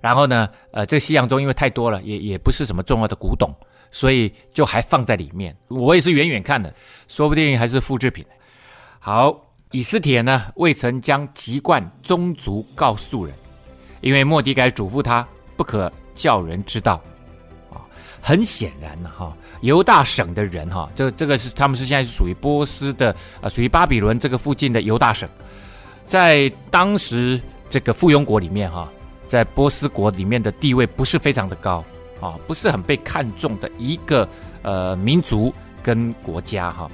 [0.00, 3.52] 然后呢，呃，这个西洋钟因为太多了，也也不是什么重要的古董，
[3.90, 5.56] 所以就还放在里面。
[5.66, 6.72] 我也是远远看的，
[7.08, 8.24] 说不定还是复制品。
[9.00, 9.48] 好。
[9.72, 13.34] 以斯帖呢，未曾将籍贯宗族告诉人，
[14.02, 17.00] 因为莫迪改嘱咐他不可叫人知道。
[17.70, 17.80] 啊，
[18.20, 25.26] 很显然呢，哈，犹大省的人哈，这这个是他们是现在是属于波斯的，啊，属于巴比伦这个附近的犹大省，
[26.06, 28.86] 在当时这个附庸国里面哈，
[29.26, 31.82] 在波斯国里面的地位不是非常的高，
[32.20, 34.28] 啊，不是很被看重的一个
[34.60, 35.50] 呃民族
[35.82, 36.90] 跟国家哈。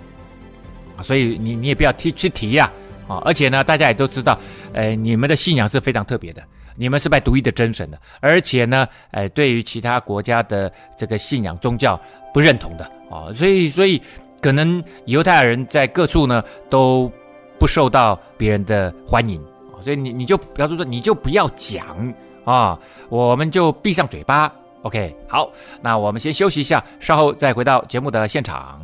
[1.03, 2.71] 所以你你也不要提去提呀，
[3.07, 4.39] 啊，而且呢，大家也都知道，
[4.73, 6.43] 呃，你们的信仰是非常特别的，
[6.77, 12.01] 你们是拜独一的真神的，而且呢，呃，对于其他国家的这个信仰宗教
[12.33, 14.01] 不认同的啊，所以所以
[14.41, 17.11] 可能犹太人在各处呢都
[17.59, 19.41] 不受到别人的欢迎，
[19.83, 25.51] 所以你你就比方说你就不要讲啊，我们就闭上嘴巴，OK，好，
[25.83, 28.81] 那我们先休息一下，稍后再回到节目的现场。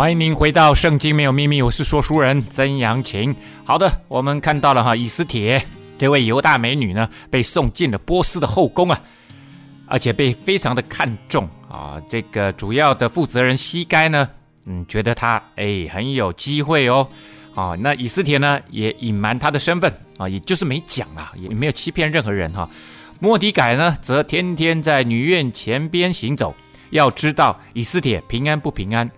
[0.00, 3.36] 欢迎您回到《圣经没有秘密》，我是说书人曾阳晴。
[3.66, 5.62] 好的，我们看到了哈，以斯帖
[5.98, 8.98] 这位犹大美女呢，被送进了波斯的后宫啊，
[9.86, 12.00] 而且被非常的看重啊。
[12.08, 14.26] 这个主要的负责人西该呢，
[14.64, 17.06] 嗯，觉得她哎很有机会哦。
[17.54, 22.66] 啊，那以斯帖呢也隐瞒她的身份啊，也就是没讲啊，也没有欺骗任何人哈。
[23.18, 26.56] 末底改呢，则天天在女院前边行走，
[26.88, 29.10] 要知道以斯帖平安不平安。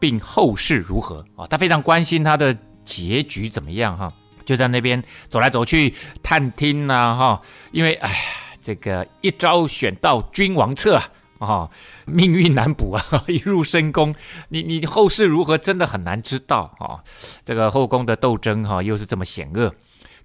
[0.00, 1.46] 并后事如何啊？
[1.46, 4.12] 他非常关心他的结局怎么样哈，
[4.44, 8.16] 就在那边走来走去探听呐哈，因为哎呀，
[8.60, 11.00] 这个一朝选到君王侧
[11.38, 11.70] 啊，
[12.06, 14.14] 命运难卜啊， 一入深宫，
[14.48, 17.04] 你你后事如何真的很难知道啊。
[17.44, 19.74] 这个后宫的斗争哈，又是这么险恶，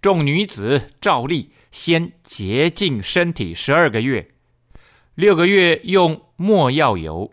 [0.01, 4.29] 众女子照例先洁净身体十二个月，
[5.15, 7.31] 六个月用没药油，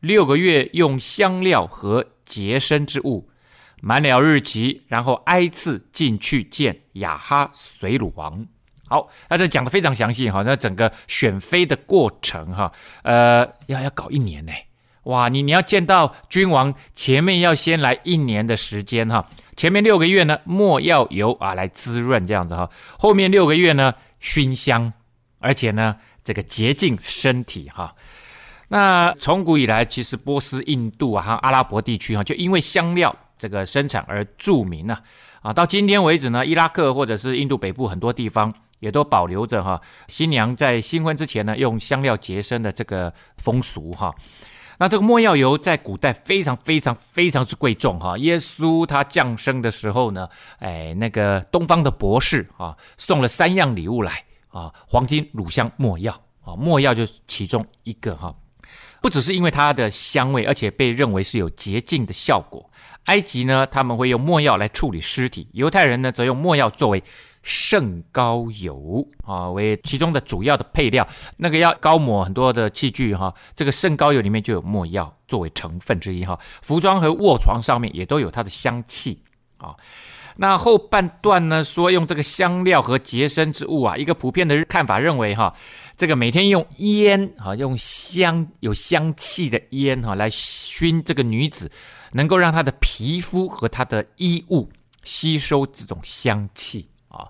[0.00, 3.28] 六个月用香料和洁身之物，
[3.80, 8.46] 满了日期，然后挨次进去见亚哈随鲁王。
[8.88, 12.70] 好，那这讲的非常详细哈，那整个选妃的过程哈，
[13.02, 14.52] 呃，要要搞一年呢，
[15.04, 24.92] 哇，你你要见到君王，前面要先来一年的时间哈，前面六个月呢，没药油啊来滋润这样子哈，后面六个月呢，熏香，
[25.40, 27.94] 而且呢，这个洁净身体哈。
[28.68, 35.00] 那从古以来，其实波斯、印度啊，和阿拉伯地区哈，就因为香料这个生产而著名啊，
[35.42, 38.52] 啊，到今天为止呢，伊拉克或者是印度北部很多地方。
[38.80, 44.14] 也都保留着哈，新娘在新婚之前呢，用香料洁身的这个风俗哈。
[44.76, 48.18] 那这个没药油在古代非常非常非常之贵重哈。
[48.18, 56.12] 耶稣他降生的时候呢，哎，那个东方的博士啊，送了三样礼物来啊，黄金、乳香、没药
[56.44, 58.34] 啊，没药就是其中一个哈。
[59.06, 62.68] 不只是因为它的香味，而且被认为是有洁净的效果。
[63.04, 67.00] 埃及呢，他们会用墨药来处理尸体；犹太人呢，则用墨药作为。
[67.48, 76.36] 圣膏油啊，为其中的主要的配料，那个要高抹很多的器具哈，这个圣膏油里面就有墨药作为成分之一哈。
[76.60, 79.22] 服装和卧床上面也都有它的香气
[79.58, 79.76] 啊。
[80.38, 85.54] 那后半段呢，说用这个香料和洁身之物啊，一个普遍的看法认为哈，
[85.96, 91.70] 这个每天用烟啊，用香有香气的烟哈来熏这个女子，
[92.12, 94.68] 能够让她的皮肤和她的衣物
[95.04, 96.88] 吸收这种香气。
[97.08, 97.28] 啊，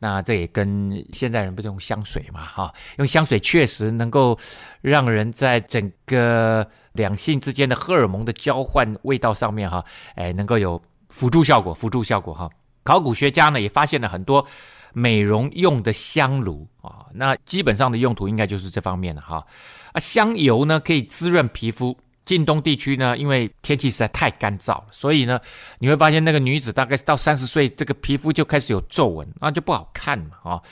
[0.00, 2.44] 那这也跟现在人不是用香水嘛？
[2.44, 4.36] 哈，用香水确实能够
[4.80, 9.84] 让人在整个两性之间的荷尔蒙的交换味道上面，哈，
[10.16, 12.50] 哎，能够有辅助效果，辅助效果哈。
[12.82, 14.44] 考古学家呢也发现了很多
[14.92, 19.46] 美容用的香炉啊，那基本上的用途应该就是这方面了哈。
[19.92, 21.96] 啊，香油呢可以滋润皮肤。
[22.24, 25.40] 近东地区呢，因为天气实在太干燥了，所以呢，
[25.78, 30.62] 你会发现那个女子大概到三十岁，这个皮肤就开始有皱纹，那就不好看嘛啊。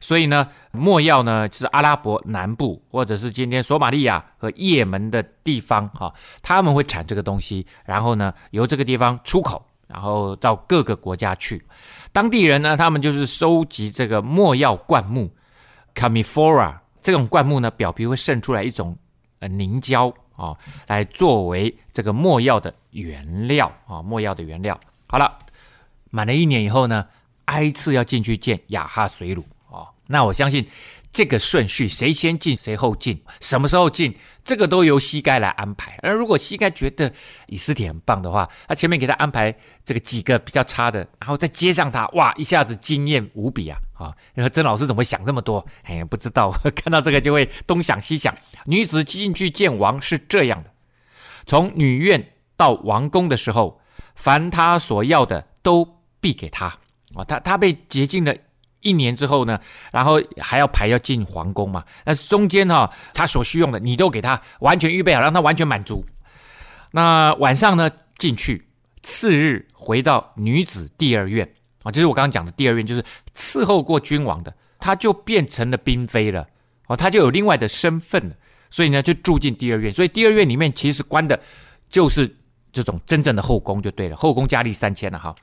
[0.00, 11.64] 所以呢，没药呢，就是阿拉伯南部或者是今天索马利亚和也门的地方哈，他们会产这个东西，然后呢，由这个地方出口，然后到各个国家去。
[12.14, 15.30] 当地人呢，他们就是收集这个没药灌木
[15.94, 18.96] c a m i f o r a 这种灌木呢，表皮会渗出来一种
[19.40, 20.14] 呃凝胶。
[20.36, 24.80] 啊、来作为这个没药的原料啊，没药的原料。
[25.06, 25.38] 好了，
[26.10, 27.06] 满了一年以后呢，
[27.44, 29.86] 挨次要进去见雅哈水乳啊。
[30.08, 30.68] 那我相信
[31.14, 34.12] 这个顺序，谁先进谁后进，什么时候进，
[34.44, 35.96] 这个都由膝盖来安排。
[36.02, 37.10] 而如果膝盖觉得
[37.46, 43.78] 以斯帖很棒的话，他前面给他安排这个几个比较差的，然后再接上他，哇，一下子惊艳无比啊！
[43.94, 45.64] 啊，你说曾老师怎么会想这么多？
[45.84, 48.36] 哎，不知道，看到这个就会东想西想。
[48.66, 50.70] 女子进去见王是这样的：
[51.46, 53.80] 从女院到王宫的时候，
[54.16, 56.66] 凡她所要的都必给她。
[57.14, 58.34] 啊，她她被洁净了
[58.84, 59.58] 一年之后呢，
[59.90, 61.84] 然后还要排要进皇宫嘛？
[62.04, 66.06] 那中间哈，他所需用的你都给他完全预备好，让他完全满足。
[66.92, 68.68] 那晚上呢，进去，
[69.02, 71.52] 次日回到女子第二院。
[71.82, 73.04] 啊，就是我刚刚讲的第二院，就是
[73.36, 76.46] 伺候过君王的，他就变成了嫔妃了，
[76.86, 78.34] 哦，他就有另外的身份了，
[78.70, 79.92] 所以呢，就住进第二院。
[79.92, 81.38] 所以第二院里面其实关的
[81.90, 82.34] 就是
[82.72, 85.34] 这种真正的后宫就对了，后宫佳丽三千了哈。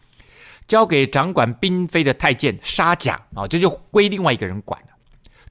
[0.72, 4.88] 交给掌管嫔妃的太监沙贾啊，这就归另外一个人管了。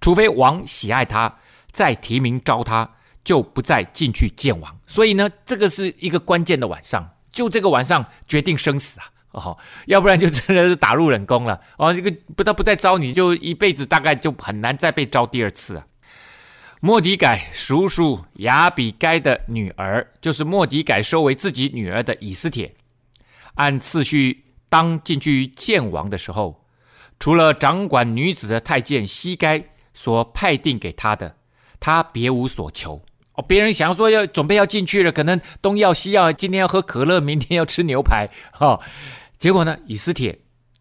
[0.00, 1.37] 除非王喜爱他，
[1.72, 2.90] 再提名召他，
[3.22, 4.74] 就不再进去见王。
[4.87, 9.12] 所以呢，这个是一个关键的晚上，就这个晚上决定生死啊。
[9.33, 11.92] 哦，要不然就真的是打入冷宫了哦。
[11.92, 15.87] 这个不他不再招你，就一辈子大概就很难再被招第二次啊。
[16.81, 22.75] 莫迪改叔叔亚比该的女儿，就是莫迪改收为自己女儿的以斯帖，
[23.56, 26.64] 按次序当进去见王的时候，
[27.18, 29.62] 除了掌管女子的太监西该
[29.92, 31.37] 所派定给他的，
[31.79, 33.02] 他别无所求。
[33.35, 38.81] 哦，别人想要说要准备要进去了，可能东要西要，今天要喝可乐，明天要吃牛排，哈、哦。
[39.38, 40.38] 结果呢，以斯帖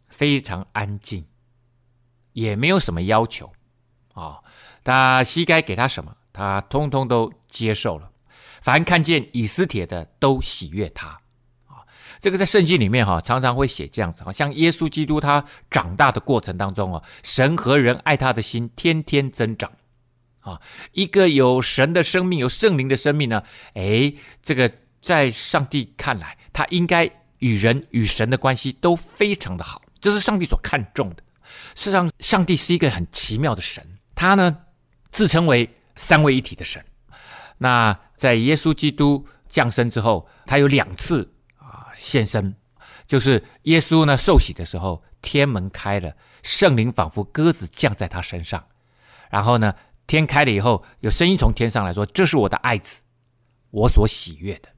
[0.08, 1.26] 非常安静，
[2.34, 3.52] 也没有什么要求
[4.14, 4.40] 啊。
[4.84, 8.10] 他西该给他什么，他通通都接受了。
[8.62, 11.19] 凡看见以斯帖的，都喜悦他。
[12.20, 19.72] 这个在圣经里面哈，常常会写这样子，好像耶稣基督他长大的过程当中啊，神和人爱他的心天天增长
[20.42, 20.60] 啊。
[20.92, 23.44] 一个有神的生命，有圣灵的生命呢，
[23.74, 27.10] 诶，这个在上帝看来，他应该。
[27.40, 31.24] 与人与神的关系都非常的好，这是上帝所看重的。
[31.74, 33.82] 事实上，上帝是一个很奇妙的神，
[34.14, 34.58] 他呢
[35.10, 36.84] 自称为三位一体的神。
[37.60, 41.34] 那在耶稣基督降生之后，他有两次
[42.00, 42.56] 现身，
[43.06, 48.66] 就是耶稣呢受洗的时候，天门开了，圣灵仿佛鸽子降在他身上，
[49.30, 49.76] 然后呢
[50.08, 53.02] 天开了以后，有声音从天上来说：“这是我的爱子，
[53.70, 54.70] 我所喜悦的。”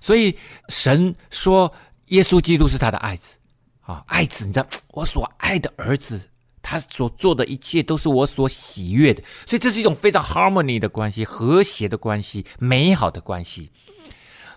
[0.00, 0.36] 所以
[0.68, 1.72] 神说
[2.06, 3.36] 耶稣基督是他的爱子
[3.82, 6.30] 啊，爱子，你知道我所爱的儿子。
[6.66, 13.70] 他所做的一切都是我所喜悦的，所以这是一种非常 harmony 的关系，和谐的关系，美好的关系。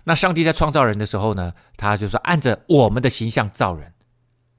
[0.08, 3.92] 那上帝在创造人的时候呢，他就说按着我们的形象造人，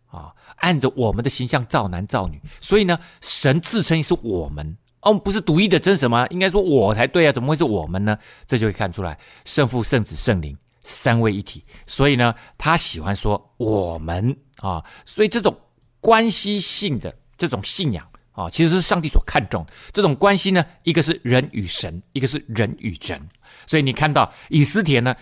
[0.05, 2.39] 啊，按着我们的形象造男造女。
[2.61, 6.27] 所以呢，神自称是我们，哦，不是独一的真神吗？
[6.29, 8.15] 应该说我才对啊，怎么会是我们呢？
[8.45, 11.65] 这就会看出来，圣父、圣子、圣灵三位一体。
[11.87, 15.57] 所以呢，他喜欢说我们啊，所以这种
[15.99, 17.13] 关系性的。
[17.39, 20.61] 这种信仰啊、其实是上帝所看重这种关系呢。
[20.83, 23.29] 一个是人与神，一个是人与人。
[23.65, 25.15] 所以你看到以斯帖呢，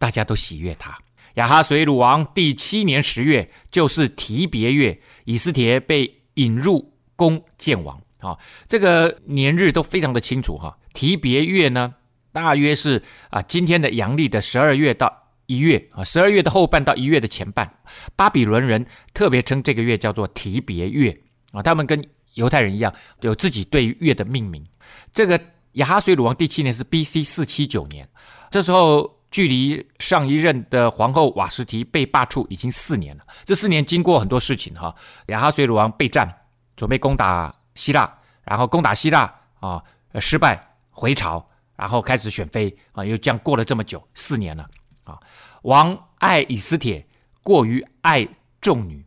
[0.00, 0.98] 大家都喜悦他。
[1.34, 8.38] 亚哈随鲁王第七年十月，就是提别月，以斯帖被引入宫见王啊、哦。
[8.66, 10.74] 这个年日都非常的清楚哈、哦。
[10.92, 11.94] 提别月呢，
[12.32, 17.70] 大约是啊今天的阳历的十二月到一月啊，十二月的后半到一月的前半。
[18.16, 18.84] 巴比伦人
[19.14, 21.16] 特别称这个月叫做提别月。
[21.52, 24.66] 啊，他们跟犹太人一样，有自己对月的命名。
[25.12, 25.40] 这个
[25.72, 27.22] 亚哈随鲁王第七年是 B.C.
[27.22, 28.08] 四七九年，
[28.50, 33.24] 这时候距离上一任的皇后瓦斯提被罢黜已经四年了。
[33.44, 34.94] 这四年经过很多事情哈，
[35.26, 36.28] 亚哈随鲁王备战，
[36.76, 38.12] 准备攻打希腊，
[38.44, 39.82] 然后攻打希腊啊，
[40.18, 44.68] 失败回朝，然后开始选妃啊，又这样过了这么久，四年了
[45.04, 45.18] 啊。
[45.62, 47.06] 王爱以斯帖
[47.42, 48.26] 过于爱
[48.60, 49.06] 众女。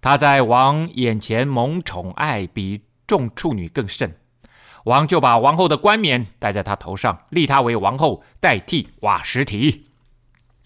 [0.00, 4.14] 他在王眼前蒙宠爱，比众处女更甚。
[4.84, 9.86] 王就把王后的冠冕戴在他头上，立他为王后，代替瓦什提。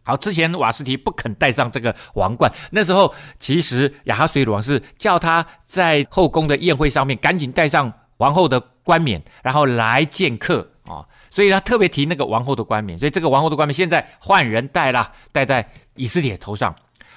[0.05, 11.07] 好，之前瓦什提不肯戴上这个王冠，那时候其实亚哈随鲁王是叫他在后宫的宴会上面赶紧戴上王后的冠冕，然后来见客啊。
[11.31, 16.75] 所以他特别提那个王后的冠冕，所以这个王后的冠冕现在换人戴了，戴在以斯帖头上。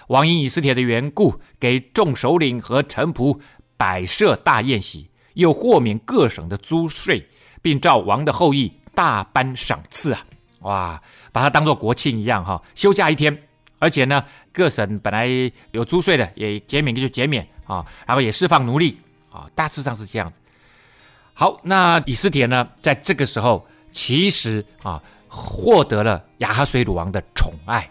[0.08, 3.40] 王因以斯帖的缘故，给众首领和臣仆
[3.78, 7.26] 摆设大宴席，又豁免各省的租税，
[7.62, 10.26] 并照王的后裔大颁赏赐啊！
[10.62, 11.02] 哇，
[11.32, 13.36] 把它当做国庆一样哈，休假一天，
[13.80, 14.24] 而且呢，
[14.54, 15.28] 各省本来
[15.72, 19.00] 有租税的也减免就减免啊，然后也释放奴隶
[19.32, 20.38] 啊，大致上是这样子。
[21.34, 27.90] 好，那以斯帖呢，在这个时候其实啊，获得了亚哈水鲁王的宠爱。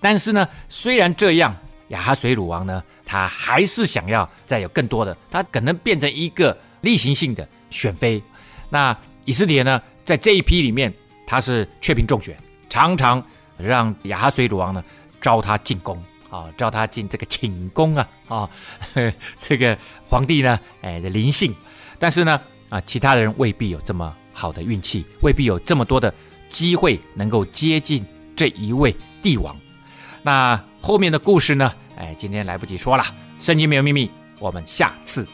[0.00, 1.56] 但是呢，虽然这样，
[1.88, 8.22] 亚哈水鲁王呢，他还是想要再有更多的，他可能变成一个例行性的选妃。
[8.68, 10.92] 那以色列呢，在这一批里面，
[11.26, 12.36] 他是雀屏中选，
[12.68, 13.24] 常常
[13.56, 14.84] 让亚哈随鲁王呢
[15.20, 15.96] 召他进宫
[16.30, 18.50] 啊，召他进这个寝宫啊啊，
[19.38, 19.76] 这个
[20.06, 21.54] 皇帝呢，哎的临幸。
[21.98, 26.12] 但是呢，啊，其他人未必有这么好的运气，未必有这么多的
[26.48, 28.04] 机会能够接近
[28.34, 29.56] 这一位帝王。
[30.22, 31.72] 那后面的故事呢？
[31.96, 33.04] 哎，今天来不及说了。
[33.38, 34.10] 圣经没有秘密，
[34.40, 35.26] 我们下次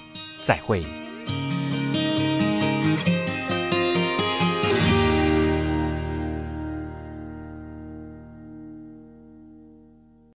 [0.44, 1.07] 再会。
[1.30, 1.57] you.